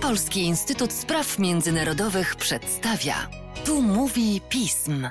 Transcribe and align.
Polski 0.00 0.40
Instytut 0.40 0.92
Spraw 0.92 1.38
Międzynarodowych 1.38 2.36
przedstawia. 2.36 3.14
Tu 3.64 3.82
mówi 3.82 4.40
pism. 4.48 5.08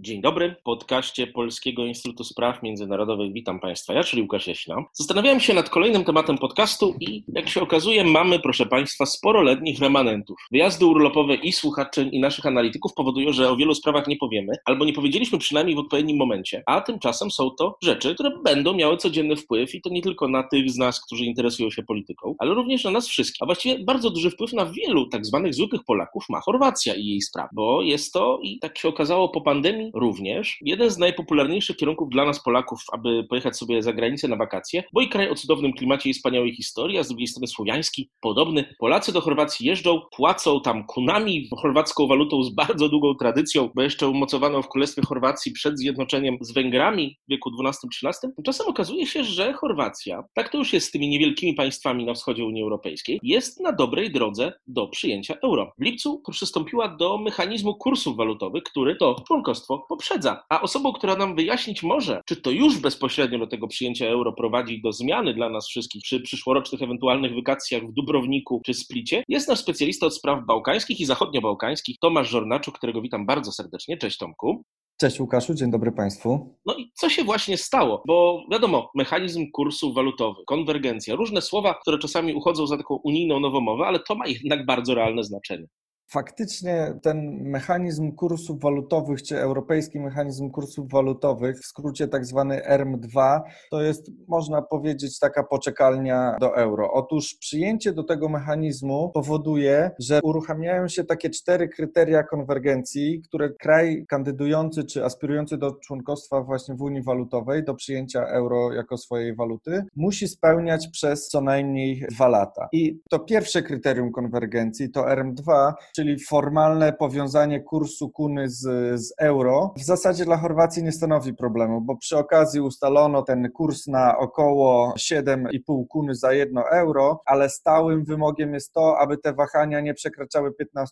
Dzień 0.00 0.20
dobry, 0.20 0.54
podcaście 0.64 1.26
Polskiego 1.26 1.86
Instytutu 1.86 2.24
Spraw 2.24 2.62
Międzynarodowych 2.62 3.32
witam 3.32 3.60
Państwa, 3.60 3.92
ja, 3.92 4.04
czyli 4.04 4.22
Łukasz 4.22 4.46
Jaśna. 4.46 4.84
Zastanawiałem 4.92 5.40
się 5.40 5.54
nad 5.54 5.70
kolejnym 5.70 6.04
tematem 6.04 6.38
podcastu 6.38 6.94
i 7.00 7.24
jak 7.28 7.48
się 7.48 7.60
okazuje 7.60 8.04
mamy, 8.04 8.38
proszę 8.40 8.66
Państwa, 8.66 9.06
sporo 9.06 9.42
letnich 9.42 9.78
remanentów. 9.78 10.38
Wyjazdy 10.52 10.86
urlopowe 10.86 11.34
i 11.34 11.52
słuchaczy 11.52 12.08
i 12.12 12.20
naszych 12.20 12.46
analityków 12.46 12.94
powodują, 12.94 13.32
że 13.32 13.50
o 13.50 13.56
wielu 13.56 13.74
sprawach 13.74 14.06
nie 14.06 14.16
powiemy, 14.16 14.52
albo 14.64 14.84
nie 14.84 14.92
powiedzieliśmy 14.92 15.38
przynajmniej 15.38 15.76
w 15.76 15.78
odpowiednim 15.78 16.16
momencie, 16.16 16.62
a 16.66 16.80
tymczasem 16.80 17.30
są 17.30 17.50
to 17.50 17.78
rzeczy, 17.82 18.14
które 18.14 18.30
będą 18.44 18.74
miały 18.74 18.96
codzienny 18.96 19.36
wpływ 19.36 19.74
i 19.74 19.80
to 19.80 19.90
nie 19.90 20.02
tylko 20.02 20.28
na 20.28 20.42
tych 20.42 20.70
z 20.70 20.76
nas, 20.76 21.04
którzy 21.04 21.24
interesują 21.24 21.70
się 21.70 21.82
polityką, 21.82 22.34
ale 22.38 22.54
również 22.54 22.84
na 22.84 22.90
nas 22.90 23.08
wszystkich. 23.08 23.42
A 23.42 23.46
właściwie 23.46 23.84
bardzo 23.84 24.10
duży 24.10 24.30
wpływ 24.30 24.52
na 24.52 24.66
wielu 24.66 25.06
tak 25.06 25.26
zwanych 25.26 25.54
zwykłych 25.54 25.84
Polaków 25.84 26.24
ma 26.28 26.40
Chorwacja 26.40 26.94
i 26.94 27.04
jej 27.06 27.20
sprawa, 27.20 27.48
bo 27.52 27.82
jest 27.82 28.12
to, 28.12 28.38
i 28.42 28.58
tak 28.58 28.78
się 28.78 28.88
okazało 28.88 29.28
po 29.28 29.40
pandemii, 29.40 29.87
również 29.94 30.58
jeden 30.60 30.90
z 30.90 30.98
najpopularniejszych 30.98 31.76
kierunków 31.76 32.08
dla 32.08 32.24
nas 32.24 32.42
Polaków, 32.42 32.80
aby 32.92 33.24
pojechać 33.24 33.56
sobie 33.56 33.82
za 33.82 33.92
granicę 33.92 34.28
na 34.28 34.36
wakacje, 34.36 34.84
bo 34.92 35.00
i 35.00 35.08
kraj 35.08 35.30
o 35.30 35.34
cudownym 35.34 35.72
klimacie 35.72 36.10
i 36.10 36.14
wspaniałej 36.14 36.54
historii, 36.54 36.98
a 36.98 37.02
z 37.02 37.08
drugiej 37.08 37.26
strony 37.26 37.46
słowiański, 37.46 38.10
podobny. 38.20 38.74
Polacy 38.78 39.12
do 39.12 39.20
Chorwacji 39.20 39.66
jeżdżą, 39.66 40.00
płacą 40.16 40.60
tam 40.60 40.86
kunami, 40.86 41.48
chorwacką 41.56 42.06
walutą 42.06 42.42
z 42.42 42.54
bardzo 42.54 42.88
długą 42.88 43.14
tradycją, 43.14 43.70
bo 43.74 43.82
jeszcze 43.82 44.08
umocowano 44.08 44.62
w 44.62 44.68
Królestwie 44.68 45.02
Chorwacji 45.02 45.52
przed 45.52 45.78
zjednoczeniem 45.78 46.38
z 46.40 46.52
Węgrami 46.52 47.16
w 47.26 47.30
wieku 47.30 47.50
XII-XIII. 47.64 48.32
Tymczasem 48.34 48.66
okazuje 48.66 49.06
się, 49.06 49.24
że 49.24 49.52
Chorwacja, 49.52 50.24
tak 50.34 50.48
to 50.48 50.58
już 50.58 50.72
jest 50.72 50.88
z 50.88 50.90
tymi 50.90 51.08
niewielkimi 51.08 51.54
państwami 51.54 52.04
na 52.04 52.14
wschodzie 52.14 52.44
Unii 52.44 52.62
Europejskiej, 52.62 53.20
jest 53.22 53.60
na 53.60 53.72
dobrej 53.72 54.12
drodze 54.12 54.52
do 54.66 54.86
przyjęcia 54.86 55.34
euro. 55.42 55.72
W 55.78 55.82
lipcu 55.82 56.22
przystąpiła 56.30 56.88
do 56.88 57.18
mechanizmu 57.18 57.74
kursów 57.74 58.16
walutowych, 58.16 58.62
który 58.62 58.96
to 58.96 59.16
członkostwo 59.26 59.77
poprzedza. 59.88 60.42
A 60.48 60.60
osobą, 60.60 60.92
która 60.92 61.16
nam 61.16 61.36
wyjaśnić 61.36 61.82
może, 61.82 62.20
czy 62.26 62.36
to 62.36 62.50
już 62.50 62.78
bezpośrednio 62.78 63.38
do 63.38 63.46
tego 63.46 63.68
przyjęcia 63.68 64.06
euro 64.06 64.32
prowadzi 64.32 64.82
do 64.82 64.92
zmiany 64.92 65.34
dla 65.34 65.48
nas 65.48 65.68
wszystkich 65.68 66.02
przy 66.02 66.20
przyszłorocznych 66.20 66.82
ewentualnych 66.82 67.34
wykacjach 67.34 67.82
w 67.82 67.92
Dubrowniku 67.92 68.60
czy 68.66 68.74
Splicie, 68.74 69.24
jest 69.28 69.48
nasz 69.48 69.58
specjalista 69.58 70.06
od 70.06 70.16
spraw 70.16 70.46
bałkańskich 70.46 71.00
i 71.00 71.04
zachodniobałkańskich, 71.04 71.96
Tomasz 72.00 72.30
Żornaczuk, 72.30 72.78
którego 72.78 73.02
witam 73.02 73.26
bardzo 73.26 73.52
serdecznie. 73.52 73.96
Cześć 73.96 74.18
Tomku. 74.18 74.64
Cześć 75.00 75.20
Łukaszu, 75.20 75.54
dzień 75.54 75.70
dobry 75.70 75.92
Państwu. 75.92 76.56
No 76.66 76.74
i 76.74 76.90
co 76.94 77.08
się 77.08 77.24
właśnie 77.24 77.56
stało? 77.56 78.02
Bo 78.06 78.42
wiadomo, 78.52 78.90
mechanizm 78.94 79.50
kursów 79.52 79.94
walutowych, 79.94 80.44
konwergencja, 80.46 81.16
różne 81.16 81.42
słowa, 81.42 81.74
które 81.74 81.98
czasami 81.98 82.34
uchodzą 82.34 82.66
za 82.66 82.76
taką 82.76 82.94
unijną 83.04 83.40
nowomowę, 83.40 83.84
ale 83.86 83.98
to 83.98 84.14
ma 84.14 84.26
jednak 84.26 84.66
bardzo 84.66 84.94
realne 84.94 85.24
znaczenie. 85.24 85.66
Faktycznie 86.10 86.94
ten 87.02 87.42
mechanizm 87.42 88.12
kursów 88.12 88.60
walutowych, 88.60 89.22
czy 89.22 89.38
europejski 89.38 90.00
mechanizm 90.00 90.50
kursów 90.50 90.90
walutowych, 90.90 91.60
w 91.60 91.66
skrócie 91.66 92.08
tak 92.08 92.26
zwany 92.26 92.62
ERM2, 92.70 93.40
to 93.70 93.82
jest, 93.82 94.10
można 94.28 94.62
powiedzieć, 94.62 95.18
taka 95.18 95.42
poczekalnia 95.42 96.36
do 96.40 96.56
euro. 96.56 96.92
Otóż 96.92 97.34
przyjęcie 97.34 97.92
do 97.92 98.04
tego 98.04 98.28
mechanizmu 98.28 99.10
powoduje, 99.14 99.90
że 99.98 100.20
uruchamiają 100.22 100.88
się 100.88 101.04
takie 101.04 101.30
cztery 101.30 101.68
kryteria 101.68 102.22
konwergencji, 102.22 103.22
które 103.22 103.50
kraj 103.50 104.04
kandydujący 104.08 104.84
czy 104.84 105.04
aspirujący 105.04 105.58
do 105.58 105.72
członkostwa 105.72 106.40
właśnie 106.40 106.74
w 106.74 106.82
Unii 106.82 107.02
Walutowej, 107.02 107.64
do 107.64 107.74
przyjęcia 107.74 108.26
euro 108.26 108.72
jako 108.72 108.96
swojej 108.96 109.34
waluty, 109.34 109.84
musi 109.96 110.28
spełniać 110.28 110.88
przez 110.88 111.28
co 111.28 111.40
najmniej 111.40 112.06
dwa 112.10 112.28
lata. 112.28 112.68
I 112.72 113.00
to 113.10 113.18
pierwsze 113.18 113.62
kryterium 113.62 114.12
konwergencji, 114.12 114.90
to 114.90 115.00
ERM2, 115.02 115.72
czyli 115.98 116.18
formalne 116.18 116.92
powiązanie 116.92 117.60
kursu 117.60 118.10
kuny 118.10 118.48
z, 118.48 118.60
z 119.00 119.12
euro, 119.20 119.74
w 119.76 119.84
zasadzie 119.84 120.24
dla 120.24 120.36
Chorwacji 120.36 120.82
nie 120.82 120.92
stanowi 120.92 121.34
problemu, 121.34 121.80
bo 121.80 121.96
przy 121.96 122.18
okazji 122.18 122.60
ustalono 122.60 123.22
ten 123.22 123.50
kurs 123.50 123.86
na 123.86 124.18
około 124.18 124.94
7,5 124.98 125.86
kuny 125.88 126.14
za 126.14 126.32
jedno 126.32 126.70
euro, 126.70 127.22
ale 127.26 127.48
stałym 127.48 128.04
wymogiem 128.04 128.54
jest 128.54 128.72
to, 128.72 128.98
aby 128.98 129.18
te 129.18 129.32
wahania 129.32 129.80
nie 129.80 129.94
przekraczały 129.94 130.50
15%. 130.50 130.84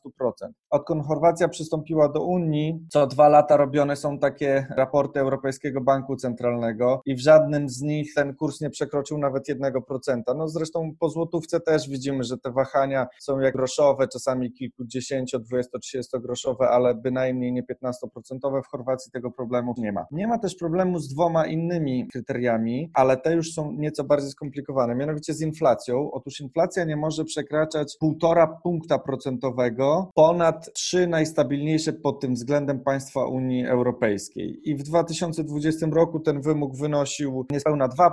Odkąd 0.71 1.07
Chorwacja 1.07 1.49
przystąpiła 1.49 2.09
do 2.09 2.23
Unii, 2.25 2.87
co 2.89 3.07
dwa 3.07 3.29
lata 3.29 3.57
robione 3.57 3.97
są 3.97 4.19
takie 4.19 4.67
raporty 4.77 5.21
Europejskiego 5.21 5.81
Banku 5.81 6.17
Centralnego 6.17 7.03
i 7.05 7.15
w 7.15 7.21
żadnym 7.21 7.69
z 7.69 7.83
nich 7.83 8.15
ten 8.15 8.35
kurs 8.35 8.61
nie 8.61 8.71
przekroczył 8.71 9.19
nawet 9.19 9.49
1%. 9.49 10.23
No 10.37 10.49
zresztą 10.49 10.91
po 11.01 11.09
złotówce 11.09 11.61
też 11.61 11.89
widzimy, 11.89 12.25
że 12.25 12.39
te 12.39 12.53
wahania 12.53 13.07
są 13.21 13.41
jak 13.41 13.55
groszowe, 13.55 14.09
czasami 14.09 14.53
kilkudziesiąt 14.53 14.96
10, 15.01 15.33
20, 15.41 15.79
30 15.79 16.19
groszowe, 16.21 16.69
ale 16.69 16.95
bynajmniej 16.95 17.53
nie 17.53 17.63
15% 17.63 18.63
w 18.63 18.67
Chorwacji 18.67 19.13
tego 19.13 19.31
problemu 19.31 19.75
nie 19.79 19.93
ma. 19.93 20.07
Nie 20.11 20.27
ma 20.27 20.39
też 20.39 20.55
problemu 20.55 20.99
z 20.99 21.09
dwoma 21.09 21.47
innymi 21.47 22.09
kryteriami, 22.09 22.91
ale 22.95 23.17
te 23.17 23.35
już 23.35 23.53
są 23.53 23.73
nieco 23.73 24.05
bardziej 24.05 24.31
skomplikowane, 24.31 24.95
mianowicie 24.95 25.35
z 25.35 25.41
inflacją. 25.41 26.11
Otóż 26.13 26.41
inflacja 26.41 26.85
nie 26.85 26.97
może 26.97 27.25
przekraczać 27.25 27.97
1,5 28.03 28.57
punkta 28.63 28.99
procentowego 28.99 30.11
ponad 30.15 30.73
trzy 30.73 31.07
najstabilniejsze 31.07 31.93
pod 31.93 32.21
tym 32.21 32.35
względem 32.35 32.81
państwa 32.81 33.27
Unii 33.27 33.67
Europejskiej. 33.67 34.71
I 34.71 34.75
w 34.75 34.83
2020 34.83 35.87
roku 35.93 36.21
ten 36.21 36.41
wymóg 36.41 36.77
wynosił 36.77 37.47
niespełna 37.51 37.89
2%, 37.89 38.11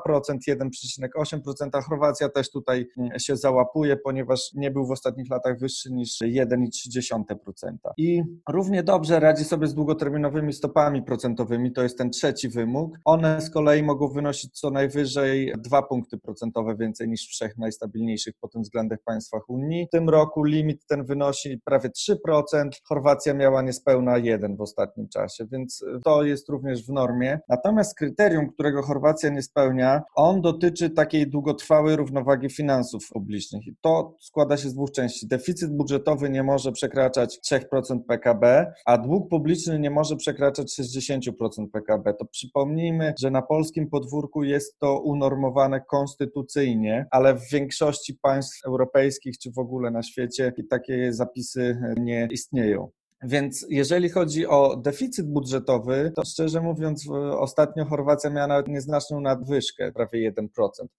1,8%, 0.50 1.69
a 1.73 1.81
Chorwacja 1.81 2.29
też 2.29 2.51
tutaj 2.51 2.88
się 3.17 3.38
załapuje, 3.38 3.97
ponieważ 3.97 4.51
nie 4.53 4.71
był 4.71 4.88
w 4.88 4.91
ostatnich 4.91 5.29
latach 5.29 5.59
wyższy 5.59 5.91
niż 5.91 6.21
1,3%. 6.21 6.72
0,3%. 6.73 7.78
I 7.97 8.23
równie 8.50 8.84
dobrze 8.84 9.19
radzi 9.19 9.44
sobie 9.44 9.67
z 9.67 9.73
długoterminowymi 9.73 10.53
stopami 10.53 11.03
procentowymi, 11.03 11.72
to 11.72 11.84
jest 11.84 11.97
ten 11.97 12.09
trzeci 12.09 12.50
wymóg. 12.50 12.97
One 13.06 13.41
z 13.41 13.50
kolei 13.50 13.84
mogą 13.84 14.07
wynosić 14.07 14.59
co 14.59 14.69
najwyżej 14.69 15.53
2 15.57 15.81
punkty 15.81 16.17
procentowe 16.17 16.75
więcej 16.75 17.09
niż 17.09 17.28
w 17.28 17.31
trzech 17.31 17.57
najstabilniejszych 17.57 18.33
pod 18.41 18.51
tym 18.51 18.62
względem 18.62 18.97
państwach 19.06 19.50
Unii. 19.50 19.85
W 19.88 19.89
tym 19.89 20.09
roku 20.09 20.44
limit 20.44 20.85
ten 20.88 21.06
wynosi 21.06 21.59
prawie 21.66 21.89
3%, 21.89 22.69
Chorwacja 22.83 23.33
miała 23.33 23.62
niespełna 23.62 24.17
1 24.17 24.56
w 24.56 24.62
ostatnim 24.62 25.07
czasie, 25.09 25.45
więc 25.51 25.85
to 26.03 26.23
jest 26.23 26.50
również 26.50 26.85
w 26.88 26.89
normie. 26.89 27.39
Natomiast 27.50 27.95
kryterium, 27.95 28.50
którego 28.50 28.81
Chorwacja 28.81 29.29
nie 29.29 29.41
spełnia, 29.41 30.01
on 30.16 30.41
dotyczy 30.41 30.89
takiej 30.89 31.29
długotrwałej 31.29 31.95
równowagi 31.95 32.50
finansów 32.50 33.09
publicznych. 33.13 33.67
I 33.67 33.75
to 33.81 34.17
składa 34.19 34.57
się 34.57 34.69
z 34.69 34.73
dwóch 34.73 34.91
części. 34.91 35.28
Deficyt 35.28 35.78
budżetowy 35.78 36.29
nie 36.29 36.44
może 36.44 36.62
może 36.63 36.72
przekraczać 36.72 37.40
3% 37.51 38.00
PKB, 38.07 38.74
a 38.85 38.97
dług 38.97 39.29
publiczny 39.29 39.79
nie 39.79 39.90
może 39.90 40.16
przekraczać 40.16 40.68
60% 40.79 41.31
PKB. 41.74 42.13
To 42.13 42.25
przypomnijmy, 42.25 43.13
że 43.19 43.31
na 43.31 43.41
polskim 43.41 43.90
podwórku 43.90 44.44
jest 44.44 44.79
to 44.79 45.00
unormowane 45.00 45.81
konstytucyjnie, 45.81 47.06
ale 47.12 47.35
w 47.35 47.50
większości 47.51 48.18
państw 48.22 48.66
europejskich 48.66 49.38
czy 49.38 49.51
w 49.51 49.57
ogóle 49.57 49.91
na 49.91 50.03
świecie 50.03 50.53
takie 50.69 51.13
zapisy 51.13 51.78
nie 51.97 52.28
istnieją. 52.31 52.90
Więc 53.24 53.66
jeżeli 53.69 54.09
chodzi 54.09 54.47
o 54.47 54.78
deficyt 54.78 55.28
budżetowy, 55.28 56.12
to 56.16 56.25
szczerze 56.25 56.62
mówiąc, 56.62 57.09
ostatnio 57.38 57.85
Chorwacja 57.85 58.30
miała 58.30 58.47
nawet 58.47 58.68
nieznaczną 58.68 59.22
nadwyżkę, 59.22 59.91
prawie 59.91 60.31
1%. 60.31 60.47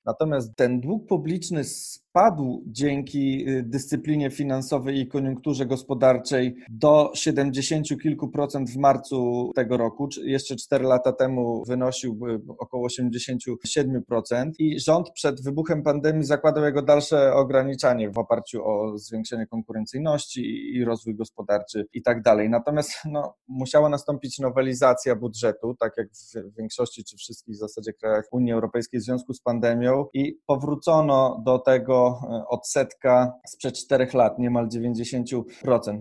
Natomiast 0.05 0.57
ten 0.57 0.81
dług 0.81 1.07
publiczny 1.07 1.63
spadł 2.15 2.63
dzięki 2.67 3.49
y, 3.49 3.63
dyscyplinie 3.63 4.31
finansowej 4.31 4.99
i 4.99 5.07
koniunkturze 5.07 5.67
gospodarczej 5.67 6.57
do 6.71 7.11
70 7.15 7.87
kilku 8.03 8.29
procent 8.29 8.71
w 8.71 8.77
marcu 8.77 9.53
tego 9.55 9.77
roku. 9.77 10.09
Jeszcze 10.23 10.57
4 10.57 10.85
lata 10.85 11.13
temu 11.13 11.65
wynosił 11.67 12.21
około 12.59 12.89
87% 12.89 14.51
i 14.59 14.81
rząd 14.81 15.11
przed 15.11 15.43
wybuchem 15.43 15.83
pandemii 15.83 16.25
zakładał 16.25 16.65
jego 16.65 16.83
dalsze 16.83 17.35
ograniczanie 17.35 18.11
w 18.11 18.19
oparciu 18.19 18.65
o 18.65 18.99
zwiększenie 18.99 19.47
konkurencyjności 19.47 20.77
i 20.77 20.85
rozwój 20.85 21.15
gospodarczy 21.15 21.87
i 21.93 22.03
tak 22.03 22.23
dalej. 22.23 22.51
Natomiast 22.51 22.93
no, 23.05 23.35
musiała 23.49 23.89
nastąpić 23.89 24.39
nowelizacja 24.39 25.17
budżetu, 25.17 25.75
tak 25.81 25.93
jak 25.97 26.09
w 26.35 26.57
większości 26.57 27.05
czy 27.05 27.17
wszystkich 27.17 27.55
w 27.55 27.59
zasadzie 27.59 27.93
krajach 27.93 28.25
Unii 28.33 28.53
Europejskiej 28.53 29.01
w 29.01 29.05
związku 29.05 29.35
z 29.35 29.41
pandemią 29.41 30.07
i 30.15 30.39
powrócono 30.47 31.43
do 31.45 31.59
tego 31.59 32.04
E, 32.07 32.45
odsetka 32.49 33.33
sprzed 33.47 33.75
czterech 33.75 34.15
lat, 34.15 34.39
niemal 34.39 34.69
90%. 34.69 35.43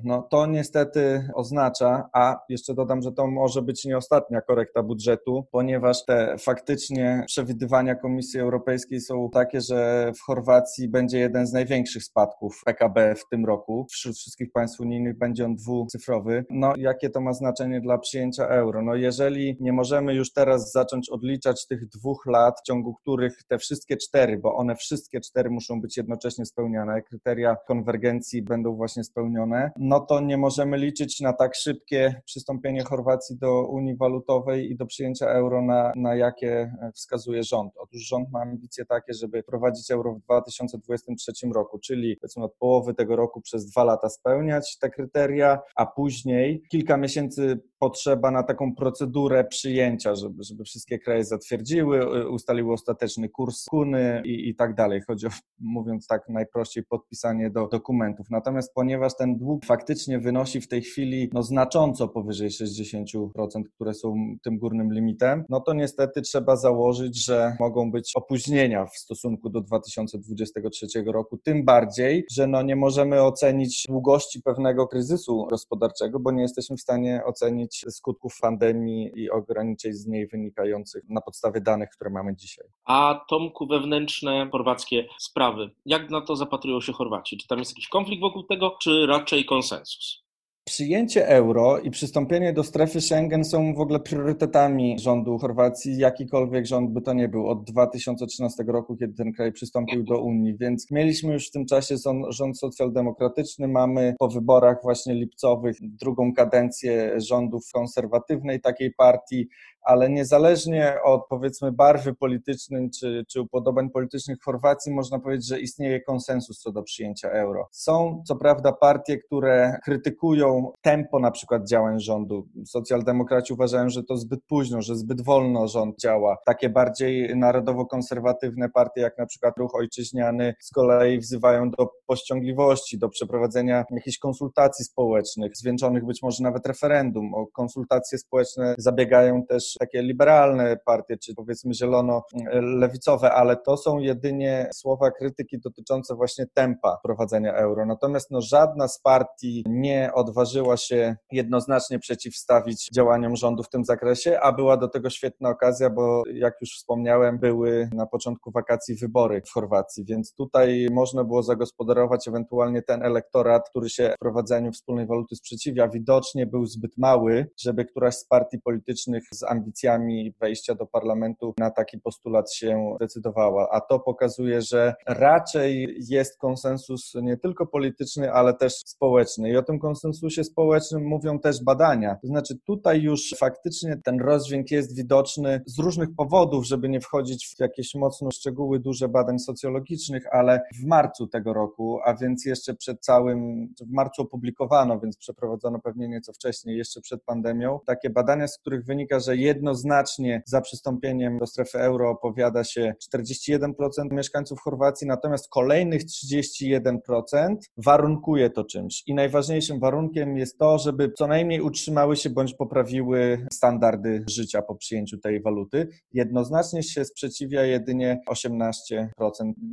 No 0.04 0.22
to 0.22 0.46
niestety 0.46 1.30
oznacza, 1.36 2.10
a 2.14 2.40
jeszcze 2.50 2.74
dodam, 2.74 3.02
że 3.02 3.12
to 3.12 3.28
może 3.28 3.62
być 3.62 3.86
nie 3.86 3.98
ostatnia 3.98 4.42
korekta 4.42 4.84
budżetu, 4.84 5.48
ponieważ 5.52 6.06
te 6.06 6.36
faktycznie 6.38 7.24
przewidywania 7.28 7.96
Komisji 7.96 8.40
Europejskiej 8.40 9.02
są 9.02 9.30
takie, 9.30 9.62
że 9.62 10.12
w 10.16 10.22
Chorwacji 10.22 10.90
będzie 10.90 11.20
jeden 11.20 11.48
z 11.48 11.54
największych 11.54 12.04
spadków 12.04 12.62
PKB 12.66 13.16
w 13.16 13.30
tym 13.32 13.46
roku. 13.46 13.86
Wśród 13.92 14.16
wszystkich 14.16 14.52
państw 14.52 14.80
unijnych 14.80 15.18
będzie 15.18 15.46
on 15.46 15.56
dwucyfrowy. 15.56 16.46
No 16.50 16.74
jakie 16.78 17.10
to 17.10 17.22
ma 17.22 17.34
znaczenie 17.34 17.82
dla 17.82 17.98
przyjęcia 17.98 18.48
euro? 18.48 18.82
No 18.82 18.96
jeżeli 18.96 19.58
nie 19.60 19.74
możemy 19.74 20.14
już 20.14 20.34
teraz 20.34 20.72
zacząć 20.72 21.10
odliczać 21.10 21.68
tych 21.68 21.88
dwóch 21.88 22.26
lat, 22.26 22.60
w 22.60 22.64
ciągu 22.64 22.94
których 22.94 23.44
te 23.48 23.58
wszystkie 23.58 23.98
cztery, 23.98 24.38
bo 24.38 24.56
one 24.56 24.76
wszystkie 24.76 25.22
cztery 25.22 25.50
muszą 25.50 25.82
być 25.82 25.93
jednocześnie 25.98 26.46
spełniane, 26.46 27.02
kryteria 27.02 27.56
konwergencji 27.68 28.42
będą 28.42 28.76
właśnie 28.76 29.04
spełnione, 29.04 29.72
no 29.78 30.00
to 30.00 30.20
nie 30.20 30.38
możemy 30.38 30.78
liczyć 30.78 31.20
na 31.20 31.34
tak 31.34 31.56
szybkie 31.56 32.22
przystąpienie 32.26 32.84
Chorwacji 32.84 33.38
do 33.38 33.68
Unii 33.68 33.96
Walutowej 33.96 34.72
i 34.72 34.76
do 34.76 34.86
przyjęcia 34.86 35.26
euro, 35.26 35.62
na, 35.62 35.92
na 35.96 36.16
jakie 36.16 36.76
wskazuje 36.94 37.44
rząd. 37.44 37.74
Otóż 37.78 38.02
rząd 38.02 38.32
ma 38.32 38.42
ambicje 38.42 38.86
takie, 38.86 39.14
żeby 39.14 39.44
prowadzić 39.44 39.92
euro 39.92 40.14
w 40.14 40.20
2023 40.20 41.32
roku, 41.54 41.80
czyli 41.80 42.18
powiedzmy 42.18 42.44
od 42.44 42.56
połowy 42.56 42.94
tego 42.94 43.16
roku 43.16 43.42
przez 43.42 43.66
dwa 43.66 43.84
lata 43.84 44.10
spełniać 44.10 44.78
te 44.78 44.90
kryteria, 44.90 45.60
a 45.76 45.86
później 45.86 46.64
kilka 46.72 46.98
miesięcy 46.98 47.60
potrzeba 47.84 48.32
na 48.32 48.44
taką 48.44 48.76
procedurę 48.76 49.44
przyjęcia, 49.44 50.16
żeby, 50.16 50.44
żeby 50.44 50.64
wszystkie 50.64 51.00
kraje 51.00 51.26
zatwierdziły, 51.26 52.30
ustaliły 52.30 52.74
ostateczny 52.74 53.30
kurs 53.30 53.66
kuny 53.66 54.22
i, 54.26 54.50
i 54.50 54.56
tak 54.56 54.76
dalej. 54.76 55.02
Chodzi 55.08 55.28
o, 55.28 55.30
mówiąc 55.60 56.08
tak 56.08 56.30
najprościej, 56.30 56.84
podpisanie 56.84 57.50
do 57.50 57.68
dokumentów. 57.68 58.28
Natomiast 58.30 58.74
ponieważ 58.74 59.18
ten 59.18 59.38
dług 59.38 59.66
faktycznie 59.66 60.20
wynosi 60.20 60.62
w 60.62 60.68
tej 60.68 60.82
chwili 60.82 61.30
no, 61.34 61.44
znacząco 61.44 62.08
powyżej 62.08 62.50
60%, 62.50 63.28
które 63.76 63.94
są 63.94 64.36
tym 64.44 64.58
górnym 64.58 64.94
limitem, 64.94 65.44
no 65.50 65.60
to 65.60 65.74
niestety 65.74 66.22
trzeba 66.22 66.56
założyć, 66.56 67.26
że 67.26 67.56
mogą 67.60 67.92
być 67.92 68.12
opóźnienia 68.16 68.86
w 68.86 68.98
stosunku 68.98 69.50
do 69.50 69.62
2023 69.62 70.88
roku, 71.06 71.38
tym 71.38 71.66
bardziej, 71.66 72.26
że 72.32 72.48
no 72.48 72.62
nie 72.62 72.76
możemy 72.76 73.24
ocenić 73.24 73.86
długości 73.90 74.42
pewnego 74.42 74.88
kryzysu 74.88 75.48
gospodarczego, 75.50 76.20
bo 76.20 76.32
nie 76.32 76.42
jesteśmy 76.42 76.78
w 76.78 76.82
stanie 76.82 77.22
ocenić 77.26 77.73
skutków 77.90 78.38
pandemii 78.42 79.12
i 79.16 79.30
ograniczeń 79.30 79.94
z 79.94 80.08
niej 80.08 80.28
wynikających 80.28 81.04
na 81.10 81.22
podstawie 81.22 81.62
danych, 81.62 81.90
które 81.90 82.10
mamy 82.10 82.36
dzisiaj. 82.36 82.68
A 82.86 83.26
Tomku, 83.30 83.68
wewnętrzne 83.68 84.50
chorwackie 84.52 85.08
sprawy, 85.20 85.72
jak 85.86 86.10
na 86.10 86.22
to 86.22 86.36
zapatrują 86.36 86.82
się 86.82 86.94
Chorwaci? 86.94 87.38
Czy 87.38 87.48
tam 87.48 87.60
jest 87.60 87.72
jakiś 87.72 87.88
konflikt 87.88 88.22
wokół 88.22 88.44
tego, 88.44 88.78
czy 88.82 89.06
raczej 89.08 89.46
konsensus? 89.46 90.23
Przyjęcie 90.66 91.28
euro 91.28 91.80
i 91.80 91.92
przystąpienie 91.92 92.54
do 92.54 92.64
strefy 92.64 93.02
Schengen 93.02 93.46
są 93.46 93.74
w 93.74 93.80
ogóle 93.80 94.00
priorytetami 94.00 95.00
rządu 95.00 95.38
Chorwacji, 95.38 95.98
jakikolwiek 95.98 96.66
rząd 96.66 96.92
by 96.92 97.02
to 97.02 97.14
nie 97.14 97.30
był, 97.30 97.48
od 97.48 97.64
2013 97.64 98.64
roku, 98.68 98.98
kiedy 98.98 99.14
ten 99.14 99.34
kraj 99.34 99.52
przystąpił 99.52 100.04
do 100.04 100.22
Unii. 100.22 100.58
Więc 100.58 100.92
mieliśmy 100.92 101.34
już 101.34 101.48
w 101.48 101.52
tym 101.52 101.66
czasie 101.66 101.96
rząd 102.30 102.60
socjaldemokratyczny, 102.60 103.68
mamy 103.68 104.16
po 104.20 104.28
wyborach 104.28 104.78
właśnie 104.84 105.14
lipcowych 105.14 105.76
drugą 105.82 106.34
kadencję 106.34 107.22
rządów 107.22 107.64
konserwatywnej 107.74 108.62
takiej 108.62 108.94
partii 108.94 109.48
ale 109.84 110.10
niezależnie 110.10 110.98
od 111.04 111.28
powiedzmy 111.30 111.72
barwy 111.72 112.14
politycznej 112.16 112.90
czy, 113.00 113.26
czy 113.28 113.42
upodobań 113.42 113.90
politycznych 113.90 114.38
Chorwacji, 114.42 114.92
można 114.92 115.20
powiedzieć, 115.20 115.48
że 115.48 115.60
istnieje 115.60 116.02
konsensus 116.02 116.60
co 116.60 116.72
do 116.72 116.84
przyjęcia 116.84 117.30
euro. 117.30 117.68
Są 117.72 118.24
co 118.28 118.36
prawda 118.36 118.72
partie, 118.72 119.18
które 119.18 119.80
krytykują 119.84 120.72
tempo 120.82 121.20
na 121.20 121.32
przykład 121.32 121.68
działań 121.68 122.00
rządu. 122.00 122.48
Socjaldemokraci 122.66 123.54
uważają, 123.54 123.90
że 123.90 124.04
to 124.04 124.18
zbyt 124.18 124.40
późno, 124.48 124.82
że 124.82 124.96
zbyt 124.96 125.22
wolno 125.22 125.68
rząd 125.68 126.00
działa. 126.00 126.38
Takie 126.46 126.70
bardziej 126.70 127.38
narodowo-konserwatywne 127.38 128.70
partie, 128.70 129.02
jak 129.02 129.18
na 129.18 129.26
przykład 129.26 129.58
Ruch 129.58 129.76
Ojczyźniany, 129.76 130.54
z 130.60 130.72
kolei 130.72 131.20
wzywają 131.20 131.72
do 131.72 131.90
pościągliwości, 132.06 132.98
do 132.98 133.10
przeprowadzenia 133.10 133.84
jakichś 133.92 134.18
konsultacji 134.18 134.86
społecznych, 134.86 135.58
zwieńczonych 135.58 136.06
być 136.06 136.22
może 136.22 136.44
nawet 136.44 136.68
referendum. 136.68 137.34
O 137.34 137.48
konsultacje 137.48 138.18
społeczne 138.18 138.76
zabiegają 138.78 139.44
też 139.46 139.73
takie 139.80 140.02
liberalne 140.02 140.78
partie, 140.86 141.18
czy 141.18 141.36
powiedzmy 141.36 141.74
zielono-lewicowe, 141.74 143.30
ale 143.30 143.58
to 143.58 143.78
są 143.78 144.00
jedynie 144.00 144.70
słowa 144.74 145.12
krytyki 145.12 145.60
dotyczące 145.60 146.16
właśnie 146.16 146.46
tempa 146.54 146.98
prowadzenia 147.04 147.54
euro. 147.54 147.86
Natomiast 147.86 148.32
no, 148.32 148.42
żadna 148.42 148.88
z 148.88 149.00
partii 149.00 149.64
nie 149.68 150.12
odważyła 150.14 150.78
się 150.78 151.16
jednoznacznie 151.32 152.00
przeciwstawić 152.00 152.90
działaniom 152.96 153.36
rządu 153.36 153.64
w 153.64 153.70
tym 153.70 153.86
zakresie, 153.86 154.40
a 154.40 154.52
była 154.52 154.78
do 154.78 154.88
tego 154.88 155.10
świetna 155.10 155.50
okazja, 155.50 155.90
bo 155.90 156.24
jak 156.34 156.54
już 156.62 156.70
wspomniałem, 156.70 157.40
były 157.40 157.90
na 157.94 158.06
początku 158.06 158.52
wakacji 158.52 158.96
wybory 158.96 159.42
w 159.42 159.52
Chorwacji, 159.52 160.06
więc 160.06 160.34
tutaj 160.34 160.88
można 160.92 161.24
było 161.24 161.44
zagospodarować 161.44 162.28
ewentualnie 162.28 162.82
ten 162.82 163.04
elektorat, 163.04 163.70
który 163.70 163.90
się 163.90 164.14
wprowadzeniu 164.16 164.72
wspólnej 164.72 165.08
waluty 165.08 165.36
sprzeciwia. 165.36 165.88
Widocznie 165.88 166.46
był 166.46 166.66
zbyt 166.66 166.98
mały, 166.98 167.48
żeby 167.62 167.86
któraś 167.86 168.16
z 168.16 168.26
partii 168.26 168.60
politycznych 168.60 169.24
z 169.32 169.44
ambicjami 169.64 170.34
wejścia 170.42 170.76
do 170.76 170.86
parlamentu 170.86 171.54
na 171.58 171.72
taki 171.72 172.00
postulat 172.00 172.54
się 172.54 172.96
decydowała. 173.00 173.70
A 173.72 173.82
to 173.82 174.00
pokazuje, 174.00 174.62
że 174.62 174.94
raczej 175.08 175.96
jest 176.10 176.38
konsensus 176.38 177.14
nie 177.22 177.38
tylko 177.38 177.66
polityczny, 177.66 178.32
ale 178.32 178.54
też 178.54 178.74
społeczny. 178.74 179.50
I 179.50 179.58
o 179.58 179.64
tym 179.64 179.80
konsensusie 179.80 180.44
społecznym 180.44 181.04
mówią 181.06 181.40
też 181.40 181.64
badania. 181.64 182.18
To 182.22 182.28
znaczy 182.28 182.56
tutaj 182.66 183.02
już 183.02 183.36
faktycznie 183.40 183.98
ten 184.04 184.22
rozdźwięk 184.22 184.72
jest 184.72 184.96
widoczny 184.96 185.62
z 185.66 185.80
różnych 185.80 186.16
powodów, 186.16 186.66
żeby 186.66 186.90
nie 186.90 187.02
wchodzić 187.02 187.56
w 187.58 187.60
jakieś 187.60 187.96
mocno 187.96 188.32
szczegóły 188.32 188.80
duże 188.80 189.10
badań 189.10 189.40
socjologicznych, 189.40 190.28
ale 190.32 190.62
w 190.82 190.86
marcu 190.86 191.28
tego 191.28 191.54
roku, 191.54 192.00
a 192.06 192.14
więc 192.16 192.46
jeszcze 192.46 192.74
przed 192.74 193.02
całym, 193.02 193.68
w 193.82 193.92
marcu 193.92 194.22
opublikowano, 194.22 195.00
więc 195.00 195.18
przeprowadzono 195.18 195.80
pewnie 195.80 196.08
nieco 196.10 196.34
wcześniej, 196.34 196.78
jeszcze 196.78 197.02
przed 197.02 197.24
pandemią, 197.24 197.80
takie 197.86 198.10
badania, 198.10 198.48
z 198.48 198.58
których 198.58 198.86
wynika, 198.86 199.20
że 199.20 199.38
jednoznacznie 199.54 200.44
za 200.46 200.62
przystąpieniem 200.62 201.38
do 201.40 201.48
strefy 201.48 201.80
euro 201.80 202.10
opowiada 202.10 202.64
się 202.64 202.94
41% 203.16 203.72
mieszkańców 204.12 204.60
Chorwacji, 204.62 205.08
natomiast 205.08 205.50
kolejnych 205.50 206.02
31% 206.04 207.56
warunkuje 207.78 208.50
to 208.50 208.64
czymś. 208.64 209.04
I 209.08 209.14
najważniejszym 209.14 209.80
warunkiem 209.80 210.38
jest 210.38 210.58
to, 210.58 210.78
żeby 210.78 211.12
co 211.18 211.28
najmniej 211.28 211.62
utrzymały 211.62 212.16
się 212.16 212.30
bądź 212.30 212.54
poprawiły 212.54 213.48
standardy 213.54 214.24
życia 214.30 214.62
po 214.62 214.76
przyjęciu 214.76 215.18
tej 215.18 215.42
waluty. 215.42 215.88
Jednoznacznie 216.14 216.84
się 216.84 217.06
sprzeciwia 217.06 217.64
jedynie 217.64 218.20
18% 218.30 219.08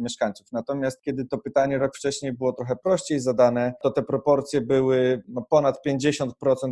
mieszkańców. 0.00 0.46
Natomiast 0.52 1.02
kiedy 1.02 1.24
to 1.24 1.38
pytanie 1.38 1.78
rok 1.78 1.96
wcześniej 1.96 2.32
było 2.32 2.52
trochę 2.52 2.76
prościej 2.76 3.20
zadane, 3.20 3.72
to 3.82 3.90
te 3.90 4.02
proporcje 4.02 4.60
były 4.60 5.22
no, 5.28 5.46
ponad 5.50 5.76
50% 5.86 6.30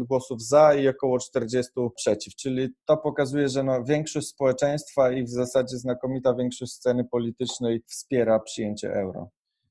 głosów 0.08 0.42
za 0.42 0.74
i 0.74 0.88
około 0.88 1.18
40% 1.18 1.62
przeciw, 1.96 2.34
czyli 2.34 2.68
to 2.86 2.96
pokazuje, 2.98 3.48
że 3.48 3.62
no, 3.62 3.84
większość 3.84 4.28
społeczeństwa 4.28 5.12
i 5.12 5.22
w 5.22 5.28
zasadzie 5.28 5.76
znakomita 5.76 6.34
większość 6.34 6.72
sceny 6.72 7.04
politycznej 7.04 7.82
wspiera 7.86 8.40
przyjęcie 8.40 8.94
euro. 8.94 9.28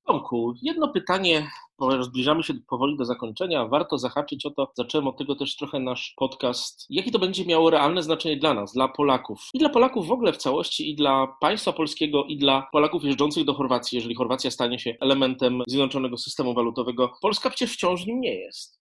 Tomku, 0.08 0.54
jedno 0.62 0.88
pytanie, 0.88 1.48
bo 1.80 2.04
zbliżamy 2.04 2.44
się 2.44 2.54
powoli 2.70 2.98
do 2.98 3.06
zakończenia. 3.06 3.68
Warto 3.68 3.98
zahaczyć 3.98 4.46
o 4.46 4.52
to, 4.52 4.72
zacząłem 4.78 5.08
od 5.08 5.18
tego 5.18 5.36
też 5.36 5.56
trochę 5.56 5.80
nasz 5.80 6.14
podcast. 6.18 6.86
Jakie 6.90 7.12
to 7.12 7.20
będzie 7.20 7.46
miało 7.46 7.70
realne 7.70 8.04
znaczenie 8.04 8.38
dla 8.38 8.54
nas, 8.54 8.74
dla 8.74 8.88
Polaków? 8.88 9.40
I 9.54 9.60
dla 9.60 9.70
Polaków 9.70 10.08
w 10.08 10.12
ogóle 10.12 10.34
w 10.34 10.38
całości, 10.38 10.92
i 10.92 10.96
dla 10.96 11.28
państwa 11.42 11.74
polskiego, 11.74 12.24
i 12.24 12.38
dla 12.38 12.68
Polaków 12.72 13.04
jeżdżących 13.04 13.46
do 13.46 13.54
Chorwacji, 13.54 13.96
jeżeli 13.96 14.16
Chorwacja 14.16 14.52
stanie 14.52 14.80
się 14.80 14.96
elementem 15.02 15.62
zjednoczonego 15.68 16.18
systemu 16.18 16.54
walutowego. 16.54 17.12
Polska 17.22 17.50
przecież 17.50 17.74
wciąż 17.74 18.06
nim 18.06 18.22
nie 18.22 18.36
jest. 18.36 18.80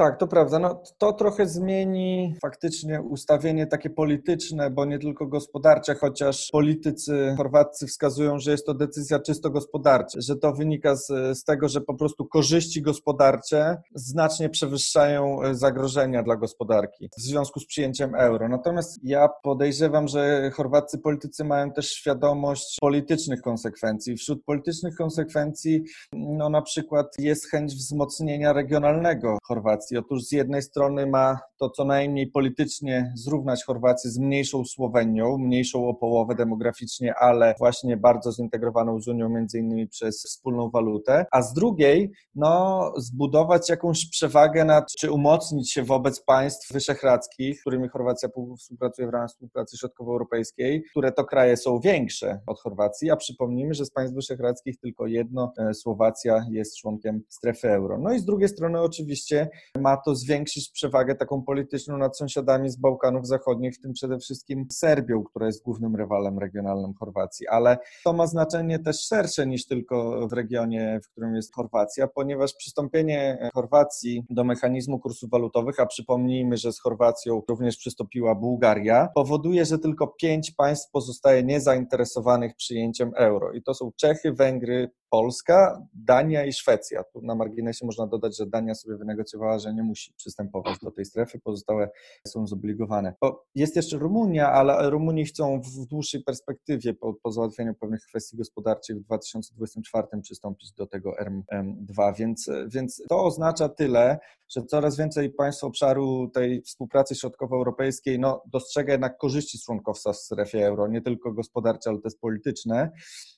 Tak, 0.00 0.18
to 0.18 0.26
prawda. 0.26 0.58
No, 0.58 0.82
to 0.98 1.12
trochę 1.12 1.46
zmieni 1.46 2.34
faktycznie 2.42 3.02
ustawienie 3.02 3.66
takie 3.66 3.90
polityczne, 3.90 4.70
bo 4.70 4.84
nie 4.84 4.98
tylko 4.98 5.26
gospodarcze, 5.26 5.94
chociaż 5.94 6.48
politycy 6.52 7.34
chorwaccy 7.36 7.86
wskazują, 7.86 8.38
że 8.38 8.50
jest 8.50 8.66
to 8.66 8.74
decyzja 8.74 9.18
czysto 9.18 9.50
gospodarcza, 9.50 10.18
że 10.20 10.36
to 10.36 10.52
wynika 10.52 10.96
z, 10.96 11.06
z 11.38 11.44
tego, 11.44 11.68
że 11.68 11.80
po 11.80 11.94
prostu 11.94 12.26
korzyści 12.26 12.82
gospodarcze 12.82 13.76
znacznie 13.94 14.48
przewyższają 14.48 15.42
e, 15.42 15.54
zagrożenia 15.54 16.22
dla 16.22 16.36
gospodarki 16.36 17.08
w 17.18 17.20
związku 17.20 17.60
z 17.60 17.66
przyjęciem 17.66 18.14
euro. 18.14 18.48
Natomiast 18.48 18.98
ja 19.02 19.28
podejrzewam, 19.42 20.08
że 20.08 20.50
chorwaccy 20.50 20.98
politycy 20.98 21.44
mają 21.44 21.72
też 21.72 21.90
świadomość 21.90 22.76
politycznych 22.80 23.42
konsekwencji. 23.42 24.16
Wśród 24.16 24.44
politycznych 24.44 24.94
konsekwencji, 24.96 25.84
no 26.12 26.48
na 26.48 26.62
przykład 26.62 27.06
jest 27.18 27.50
chęć 27.50 27.74
wzmocnienia 27.74 28.52
regionalnego 28.52 29.38
Chorwacji 29.42 29.89
Otóż 29.98 30.24
z 30.24 30.32
jednej 30.32 30.62
strony 30.62 31.06
ma 31.06 31.38
to 31.58 31.70
co 31.70 31.84
najmniej 31.84 32.26
politycznie 32.26 33.12
zrównać 33.16 33.64
Chorwację 33.64 34.10
z 34.10 34.18
mniejszą 34.18 34.64
Słowenią, 34.64 35.38
mniejszą 35.38 35.88
o 35.88 35.94
połowę 35.94 36.34
demograficznie, 36.34 37.14
ale 37.14 37.54
właśnie 37.58 37.96
bardzo 37.96 38.32
zintegrowaną 38.32 39.00
z 39.00 39.08
Unią, 39.08 39.28
między 39.28 39.58
innymi 39.58 39.88
przez 39.88 40.24
wspólną 40.24 40.70
walutę, 40.70 41.26
a 41.32 41.42
z 41.42 41.52
drugiej, 41.52 42.12
no, 42.34 42.92
zbudować 42.96 43.68
jakąś 43.68 44.10
przewagę 44.10 44.64
nad, 44.64 44.92
czy 44.98 45.12
umocnić 45.12 45.72
się 45.72 45.82
wobec 45.82 46.24
państw 46.24 46.72
wyszehradzkich, 46.72 47.58
z 47.58 47.60
którymi 47.60 47.88
Chorwacja 47.88 48.28
współpracuje 48.58 49.08
w 49.08 49.10
ramach 49.10 49.30
współpracy 49.30 49.76
środkowoeuropejskiej, 49.76 50.82
które 50.90 51.12
to 51.12 51.24
kraje 51.24 51.56
są 51.56 51.80
większe 51.80 52.40
od 52.46 52.60
Chorwacji, 52.60 53.10
a 53.10 53.16
przypomnijmy, 53.16 53.74
że 53.74 53.84
z 53.84 53.90
państw 53.90 54.14
wyszehradzkich 54.14 54.78
tylko 54.78 55.06
jedno, 55.06 55.52
e, 55.58 55.74
Słowacja 55.74 56.46
jest 56.50 56.76
członkiem 56.76 57.22
strefy 57.28 57.68
euro. 57.70 57.98
No 57.98 58.12
i 58.12 58.18
z 58.18 58.24
drugiej 58.24 58.48
strony 58.48 58.80
oczywiście 58.80 59.48
ma 59.78 59.96
to 59.96 60.14
zwiększyć 60.14 60.70
przewagę 60.70 61.14
taką 61.14 61.42
polityczną 61.42 61.98
nad 61.98 62.18
sąsiadami 62.18 62.70
z 62.70 62.76
Bałkanów 62.76 63.26
Zachodnich, 63.26 63.74
w 63.74 63.80
tym 63.80 63.92
przede 63.92 64.18
wszystkim 64.18 64.66
Serbią, 64.72 65.24
która 65.24 65.46
jest 65.46 65.62
głównym 65.62 65.96
rywalem 65.96 66.38
regionalnym 66.38 66.94
Chorwacji. 66.94 67.48
Ale 67.48 67.78
to 68.04 68.12
ma 68.12 68.26
znaczenie 68.26 68.78
też 68.78 69.06
szersze 69.06 69.46
niż 69.46 69.66
tylko 69.66 70.28
w 70.28 70.32
regionie, 70.32 71.00
w 71.04 71.08
którym 71.08 71.34
jest 71.34 71.54
Chorwacja, 71.54 72.08
ponieważ 72.08 72.54
przystąpienie 72.54 73.50
Chorwacji 73.54 74.24
do 74.30 74.44
mechanizmu 74.44 74.98
kursów 74.98 75.30
walutowych, 75.30 75.80
a 75.80 75.86
przypomnijmy, 75.86 76.56
że 76.56 76.72
z 76.72 76.80
Chorwacją 76.80 77.42
również 77.48 77.76
przystąpiła 77.76 78.34
Bułgaria, 78.34 79.08
powoduje, 79.14 79.64
że 79.64 79.78
tylko 79.78 80.06
pięć 80.06 80.50
państw 80.50 80.90
pozostaje 80.90 81.42
niezainteresowanych 81.42 82.56
przyjęciem 82.56 83.12
euro. 83.16 83.52
I 83.52 83.62
to 83.62 83.74
są 83.74 83.90
Czechy, 83.96 84.32
Węgry, 84.32 84.90
Polska, 85.10 85.86
Dania 85.94 86.44
i 86.44 86.52
Szwecja. 86.52 87.04
Tu 87.04 87.22
na 87.22 87.34
marginesie 87.34 87.86
można 87.86 88.06
dodać, 88.06 88.36
że 88.36 88.46
Dania 88.46 88.74
sobie 88.74 88.96
wynegocjowała, 88.96 89.58
że 89.58 89.74
nie 89.74 89.82
musi 89.82 90.12
przystępować 90.12 90.78
do 90.82 90.90
tej 90.90 91.04
strefy, 91.04 91.38
pozostałe 91.38 91.90
są 92.26 92.46
zobligowane. 92.46 93.14
Bo 93.20 93.44
jest 93.54 93.76
jeszcze 93.76 93.96
Rumunia, 93.96 94.52
ale 94.52 94.90
Rumunii 94.90 95.24
chcą 95.24 95.60
w 95.60 95.86
dłuższej 95.86 96.22
perspektywie, 96.22 96.94
po, 96.94 97.14
po 97.14 97.32
załatwieniu 97.32 97.74
pewnych 97.74 98.02
kwestii 98.02 98.36
gospodarczych 98.36 98.96
w 98.96 99.00
2024 99.00 100.06
przystąpić 100.22 100.72
do 100.72 100.86
tego 100.86 101.14
RM2, 101.52 102.14
więc, 102.16 102.50
więc 102.68 103.02
to 103.08 103.24
oznacza 103.24 103.68
tyle, 103.68 104.18
że 104.48 104.62
coraz 104.62 104.96
więcej 104.96 105.30
państw 105.30 105.64
obszaru 105.64 106.30
tej 106.34 106.62
współpracy 106.62 107.14
środkowoeuropejskiej 107.14 108.18
no, 108.18 108.42
dostrzega 108.46 108.92
jednak 108.92 109.18
korzyści 109.18 109.58
członkowstwa 109.64 110.12
w 110.12 110.16
strefie 110.16 110.66
euro, 110.66 110.88
nie 110.88 111.02
tylko 111.02 111.32
gospodarcze, 111.32 111.90
ale 111.90 112.00
też 112.00 112.14
polityczne. 112.20 112.90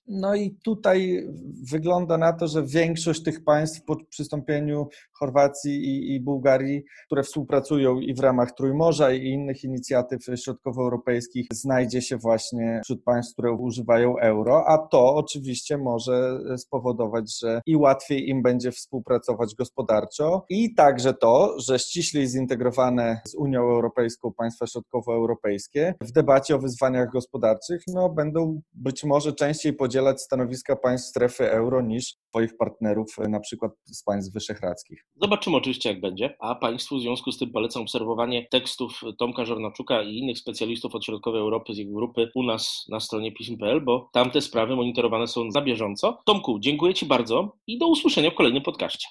No 0.09 0.35
i 0.35 0.57
tutaj 0.65 1.29
wygląda 1.71 2.19
na 2.19 2.33
to, 2.33 2.49
że 2.49 2.63
większość 2.63 3.23
tych 3.23 3.45
państw 3.45 3.85
po 3.85 3.97
przystąpieniu 4.11 4.89
Chorwacji 5.13 5.73
i, 5.73 6.15
i 6.15 6.21
Bułgarii, 6.21 6.83
które 7.07 7.23
współpracują 7.23 8.01
i 8.01 8.15
w 8.15 8.21
ramach 8.21 8.53
Trójmorza 8.53 9.13
i 9.13 9.29
innych 9.29 9.65
inicjatyw 9.65 10.23
środkowoeuropejskich, 10.37 11.47
znajdzie 11.53 12.03
się 12.03 12.17
właśnie 12.17 12.81
wśród 12.85 13.05
państw, 13.05 13.33
które 13.33 13.53
używają 13.53 14.19
euro, 14.19 14.65
a 14.69 14.79
to 14.79 15.15
oczywiście 15.15 15.79
może 15.79 16.39
spowodować, 16.57 17.39
że 17.39 17.61
i 17.67 17.77
łatwiej 17.77 18.29
im 18.29 18.43
będzie 18.43 18.73
współpracować 18.73 19.55
gospodarczo. 19.55 20.45
I 20.49 20.75
także 20.75 21.15
to, 21.15 21.61
że 21.61 21.79
ściślej 21.79 22.27
zintegrowane 22.27 23.21
z 23.27 23.35
Unią 23.35 23.61
Europejską 23.61 24.33
państwa 24.33 24.67
środkowoeuropejskie 24.67 25.95
w 26.01 26.13
debacie 26.13 26.57
o 26.57 26.59
wyzwaniach 26.59 27.11
gospodarczych 27.11 27.83
no, 27.89 28.09
będą 28.09 28.61
być 28.75 29.05
może 29.05 29.33
częściej 29.33 29.73
podzielać 29.93 30.21
stanowiska 30.21 30.77
państw 30.77 31.09
strefy 31.09 31.51
euro 31.51 31.83
niż 31.83 32.15
swoich 32.29 32.57
partnerów, 32.57 33.19
e, 33.19 33.29
na 33.29 33.41
przykład 33.41 33.73
z 33.85 34.03
państw 34.05 34.33
wyszehradzkich. 34.33 35.05
Zobaczymy 35.23 35.57
oczywiście, 35.57 35.89
jak 35.89 36.01
będzie, 36.01 36.37
a 36.41 36.55
Państwu 36.55 36.97
w 36.97 37.01
związku 37.01 37.33
z 37.33 37.39
tym 37.39 37.53
polecam 37.53 37.83
obserwowanie 37.83 38.47
tekstów 38.51 39.01
Tomka 39.19 39.45
Żornaczuka 39.45 40.03
i 40.03 40.17
innych 40.19 40.39
specjalistów 40.39 40.95
od 40.95 41.05
Środkowej 41.05 41.41
Europy 41.41 41.75
z 41.75 41.79
jego 41.79 41.95
grupy 41.95 42.31
u 42.35 42.43
nas 42.43 42.87
na 42.89 43.01
stronie 43.01 43.33
pism.pl, 43.33 43.81
bo 43.81 44.11
tam 44.13 44.31
te 44.31 44.41
sprawy 44.41 44.77
monitorowane 44.77 45.27
są 45.27 45.45
na 45.55 45.63
bieżąco. 45.63 46.23
Tomku, 46.27 46.59
dziękuję 46.59 46.95
Ci 46.95 47.07
bardzo 47.07 47.57
i 47.67 47.79
do 47.79 47.87
usłyszenia 47.87 48.31
w 48.31 48.35
kolejnym 48.35 48.63
podcaście. 48.63 49.09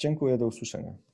Dziękuję, 0.00 0.38
do 0.38 0.46
usłyszenia. 0.46 1.09